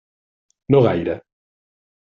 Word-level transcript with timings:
No 0.75 0.81
gaire. 0.87 1.21